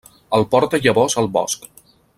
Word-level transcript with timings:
El 0.37 0.45
porta 0.55 0.79
llavors 0.87 1.19
al 1.23 1.31
bosc. 1.39 1.71